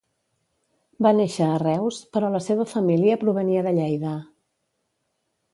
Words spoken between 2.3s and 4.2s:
la seva família provenia de Lleida.